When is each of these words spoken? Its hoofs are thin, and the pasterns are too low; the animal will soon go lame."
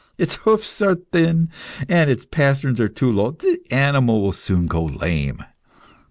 Its 0.17 0.37
hoofs 0.37 0.81
are 0.81 0.95
thin, 0.95 1.47
and 1.87 2.09
the 2.09 2.25
pasterns 2.31 2.79
are 2.79 2.89
too 2.89 3.11
low; 3.11 3.29
the 3.29 3.59
animal 3.69 4.19
will 4.19 4.31
soon 4.33 4.65
go 4.65 4.83
lame." 4.83 5.43